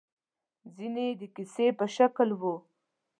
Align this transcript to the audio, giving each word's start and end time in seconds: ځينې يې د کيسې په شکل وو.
ځينې 0.75 1.03
يې 1.09 1.13
د 1.19 1.23
کيسې 1.35 1.67
په 1.77 1.85
شکل 1.95 2.29
وو. 2.39 2.55